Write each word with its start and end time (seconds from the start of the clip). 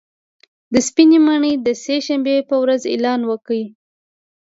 سپینې 0.87 1.17
ماڼۍ 1.25 1.53
د 1.65 1.67
سې 1.83 1.95
شنبې 2.05 2.35
په 2.49 2.55
ورځ 2.61 2.81
اعلان 2.93 3.21
وکړ 3.29 3.59